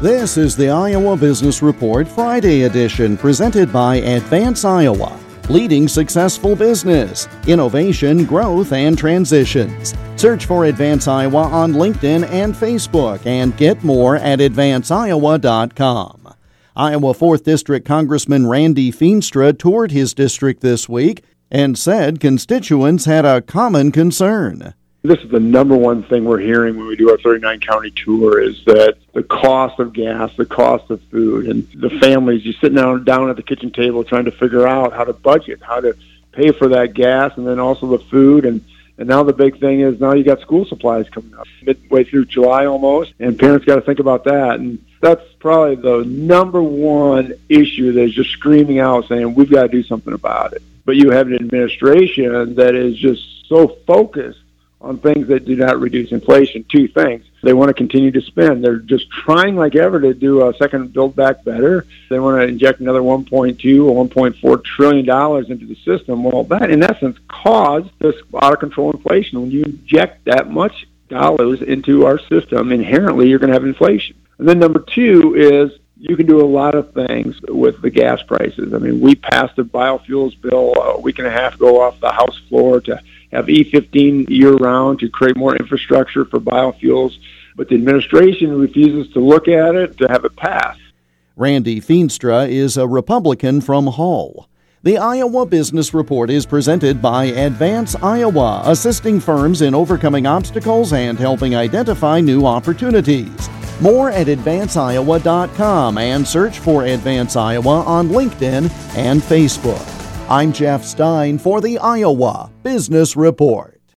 This 0.00 0.38
is 0.38 0.56
the 0.56 0.70
Iowa 0.70 1.14
Business 1.14 1.60
Report 1.60 2.08
Friday 2.08 2.62
edition 2.62 3.18
presented 3.18 3.70
by 3.70 3.96
Advance 3.96 4.64
Iowa. 4.64 5.20
Leading 5.50 5.88
successful 5.88 6.56
business, 6.56 7.28
innovation, 7.46 8.24
growth, 8.24 8.72
and 8.72 8.96
transitions. 8.96 9.92
Search 10.16 10.46
for 10.46 10.64
Advance 10.64 11.06
Iowa 11.06 11.42
on 11.42 11.74
LinkedIn 11.74 12.26
and 12.30 12.54
Facebook 12.54 13.26
and 13.26 13.54
get 13.58 13.84
more 13.84 14.16
at 14.16 14.38
advanceiowa.com. 14.38 16.34
Iowa 16.74 17.12
4th 17.12 17.44
District 17.44 17.86
Congressman 17.86 18.46
Randy 18.46 18.90
Feenstra 18.90 19.58
toured 19.58 19.90
his 19.90 20.14
district 20.14 20.62
this 20.62 20.88
week 20.88 21.22
and 21.50 21.76
said 21.76 22.20
constituents 22.20 23.04
had 23.04 23.26
a 23.26 23.42
common 23.42 23.92
concern. 23.92 24.72
This 25.02 25.18
is 25.20 25.30
the 25.30 25.40
number 25.40 25.74
one 25.74 26.02
thing 26.02 26.26
we're 26.26 26.40
hearing 26.40 26.76
when 26.76 26.86
we 26.86 26.94
do 26.94 27.10
our 27.10 27.16
39 27.16 27.60
county 27.60 27.90
tour 27.90 28.38
is 28.38 28.62
that 28.66 28.98
the 29.14 29.22
cost 29.22 29.80
of 29.80 29.94
gas, 29.94 30.30
the 30.36 30.44
cost 30.44 30.90
of 30.90 31.00
food, 31.04 31.46
and 31.46 31.66
the 31.74 31.88
families, 32.00 32.44
you 32.44 32.52
sit 32.52 32.74
down, 32.74 33.04
down 33.04 33.30
at 33.30 33.36
the 33.36 33.42
kitchen 33.42 33.70
table 33.70 34.04
trying 34.04 34.26
to 34.26 34.30
figure 34.30 34.68
out 34.68 34.92
how 34.92 35.04
to 35.04 35.14
budget, 35.14 35.62
how 35.62 35.80
to 35.80 35.96
pay 36.32 36.52
for 36.52 36.68
that 36.68 36.92
gas, 36.92 37.32
and 37.38 37.46
then 37.46 37.58
also 37.58 37.86
the 37.86 38.04
food. 38.04 38.44
And, 38.44 38.62
and 38.98 39.08
now 39.08 39.22
the 39.22 39.32
big 39.32 39.58
thing 39.58 39.80
is 39.80 39.98
now 40.00 40.12
you 40.12 40.22
got 40.22 40.40
school 40.40 40.66
supplies 40.66 41.08
coming 41.08 41.32
up 41.32 41.46
midway 41.62 42.04
through 42.04 42.26
July 42.26 42.66
almost, 42.66 43.14
and 43.18 43.38
parents 43.38 43.64
got 43.64 43.76
to 43.76 43.80
think 43.80 44.00
about 44.00 44.24
that. 44.24 44.60
And 44.60 44.84
that's 45.00 45.24
probably 45.38 45.76
the 45.76 46.04
number 46.04 46.62
one 46.62 47.32
issue 47.48 47.92
that 47.92 48.02
is 48.02 48.12
just 48.12 48.32
screaming 48.32 48.80
out 48.80 49.08
saying 49.08 49.34
we've 49.34 49.50
got 49.50 49.62
to 49.62 49.68
do 49.68 49.82
something 49.82 50.12
about 50.12 50.52
it. 50.52 50.62
But 50.84 50.96
you 50.96 51.08
have 51.10 51.28
an 51.28 51.36
administration 51.36 52.54
that 52.56 52.74
is 52.74 52.98
just 52.98 53.48
so 53.48 53.68
focused 53.86 54.40
on 54.80 54.98
things 54.98 55.28
that 55.28 55.44
do 55.44 55.56
not 55.56 55.78
reduce 55.78 56.10
inflation. 56.10 56.64
Two 56.68 56.88
things. 56.88 57.24
They 57.42 57.52
want 57.52 57.68
to 57.68 57.74
continue 57.74 58.10
to 58.10 58.20
spend. 58.20 58.64
They're 58.64 58.76
just 58.76 59.10
trying 59.10 59.56
like 59.56 59.76
ever 59.76 60.00
to 60.00 60.14
do 60.14 60.46
a 60.46 60.54
second 60.54 60.92
build 60.92 61.16
back 61.16 61.44
better. 61.44 61.86
They 62.08 62.18
want 62.18 62.40
to 62.40 62.46
inject 62.46 62.80
another 62.80 63.00
1.2 63.00 63.86
or 63.86 64.06
1.4 64.06 64.64
trillion 64.64 65.04
dollars 65.04 65.50
into 65.50 65.66
the 65.66 65.76
system. 65.76 66.24
Well, 66.24 66.44
that 66.44 66.70
in 66.70 66.82
essence 66.82 67.18
caused 67.28 67.90
this 67.98 68.16
out 68.40 68.52
of 68.52 68.60
control 68.60 68.92
inflation. 68.92 69.40
When 69.40 69.50
you 69.50 69.64
inject 69.64 70.24
that 70.24 70.50
much 70.50 70.86
dollars 71.08 71.62
into 71.62 72.06
our 72.06 72.18
system, 72.18 72.72
inherently 72.72 73.28
you're 73.28 73.38
going 73.38 73.48
to 73.48 73.54
have 73.54 73.64
inflation. 73.64 74.16
And 74.38 74.48
then 74.48 74.58
number 74.58 74.80
two 74.80 75.34
is 75.34 75.78
you 76.00 76.16
can 76.16 76.26
do 76.26 76.40
a 76.40 76.48
lot 76.48 76.74
of 76.74 76.94
things 76.94 77.38
with 77.46 77.82
the 77.82 77.90
gas 77.90 78.22
prices. 78.22 78.72
I 78.72 78.78
mean, 78.78 79.00
we 79.00 79.14
passed 79.14 79.58
a 79.58 79.64
biofuels 79.64 80.40
bill 80.40 80.72
a 80.74 80.98
week 80.98 81.18
and 81.18 81.28
a 81.28 81.30
half 81.30 81.56
ago 81.56 81.82
off 81.82 82.00
the 82.00 82.10
House 82.10 82.40
floor 82.48 82.80
to 82.80 83.00
have 83.32 83.46
E15 83.46 84.30
year 84.30 84.54
round 84.54 85.00
to 85.00 85.10
create 85.10 85.36
more 85.36 85.54
infrastructure 85.54 86.24
for 86.24 86.40
biofuels, 86.40 87.12
but 87.54 87.68
the 87.68 87.74
administration 87.74 88.58
refuses 88.58 89.12
to 89.12 89.20
look 89.20 89.46
at 89.46 89.74
it 89.74 89.98
to 89.98 90.06
have 90.08 90.24
it 90.24 90.34
passed. 90.36 90.80
Randy 91.36 91.82
Feenstra 91.82 92.48
is 92.48 92.78
a 92.78 92.88
Republican 92.88 93.60
from 93.60 93.86
Hull. 93.86 94.48
The 94.82 94.96
Iowa 94.96 95.44
Business 95.44 95.92
Report 95.92 96.30
is 96.30 96.46
presented 96.46 97.02
by 97.02 97.24
Advance 97.26 97.94
Iowa, 97.96 98.62
assisting 98.64 99.20
firms 99.20 99.60
in 99.60 99.74
overcoming 99.74 100.26
obstacles 100.26 100.94
and 100.94 101.18
helping 101.18 101.54
identify 101.54 102.22
new 102.22 102.46
opportunities. 102.46 103.50
More 103.80 104.10
at 104.10 104.26
advanceiowa.com 104.26 105.98
and 105.98 106.28
search 106.28 106.58
for 106.58 106.84
Advance 106.84 107.36
Iowa 107.36 107.82
on 107.84 108.08
LinkedIn 108.08 108.70
and 108.96 109.22
Facebook. 109.22 109.86
I'm 110.28 110.52
Jeff 110.52 110.84
Stein 110.84 111.38
for 111.38 111.60
the 111.60 111.78
Iowa 111.78 112.50
Business 112.62 113.16
Report. 113.16 113.79